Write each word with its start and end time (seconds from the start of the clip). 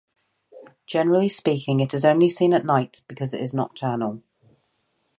Generally 0.87 1.29
speaking 1.29 1.79
it 1.79 1.93
is 1.93 2.03
only 2.03 2.27
seen 2.27 2.55
at 2.55 2.65
night, 2.65 3.03
because 3.07 3.35
it 3.35 3.41
is 3.41 3.53
nocturnal. 3.53 4.23